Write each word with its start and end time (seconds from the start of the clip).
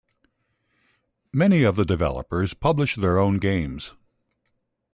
Many 1.31 1.61
of 1.61 1.75
the 1.75 1.85
developers 1.85 2.55
publish 2.55 2.95
their 2.95 3.19
own 3.19 3.37
games. 3.37 3.93